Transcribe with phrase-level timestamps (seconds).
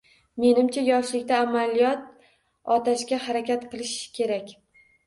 [0.43, 2.09] Menimcha, yoshlikda amaliyot
[2.79, 4.57] oʻtashga harakat qilish kerak.